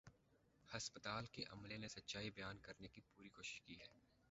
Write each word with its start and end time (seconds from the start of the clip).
ہسپتال 0.69 1.25
کے 1.27 1.43
عملے 1.49 1.77
نے 1.77 1.87
سچائی 1.89 2.29
بیان 2.31 2.59
کرنے 2.61 2.87
کی 2.87 3.01
پوری 3.07 3.29
کوشش 3.29 3.61
کی 3.61 3.79
ہے 3.79 3.87